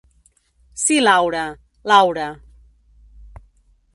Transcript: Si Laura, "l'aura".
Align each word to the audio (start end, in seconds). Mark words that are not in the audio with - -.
Si 0.83 0.97
Laura, 1.01 1.43
"l'aura". 1.91 2.27